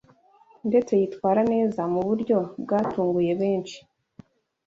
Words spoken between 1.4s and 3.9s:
neza mu buryo bwatunguye benshi